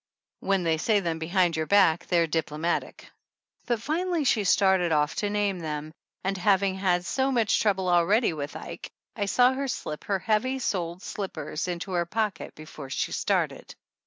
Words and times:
When 0.39 0.63
they 0.63 0.77
say 0.79 0.99
them 0.99 1.19
behind 1.19 1.55
your 1.55 1.67
back 1.67 2.07
they're 2.07 2.25
"diplo 2.25 2.57
matic." 2.59 3.03
But 3.67 3.83
finally 3.83 4.23
she 4.23 4.43
started 4.45 4.91
off 4.91 5.13
to 5.17 5.29
name 5.29 5.59
them, 5.59 5.93
and, 6.23 6.35
having 6.39 6.73
had 6.73 7.05
so 7.05 7.31
much 7.31 7.59
trouble 7.59 7.87
already 7.87 8.33
with 8.33 8.55
Ike, 8.55 8.89
I 9.15 9.27
saw 9.27 9.53
her 9.53 9.67
slip 9.67 10.05
her 10.05 10.17
heavy 10.17 10.57
soled 10.57 11.03
slippers 11.03 11.67
into 11.67 11.91
her 11.91 12.07
pocket 12.07 12.55
before 12.55 12.89
she 12.89 13.11
started. 13.11 13.75